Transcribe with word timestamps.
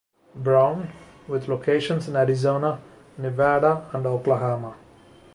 Brown, 0.33 0.91
with 1.27 1.47
locations 1.47 2.07
in 2.07 2.15
Arizona, 2.15 2.81
Nevada 3.19 3.87
and 3.93 4.07
Oklahoma. 4.07 4.75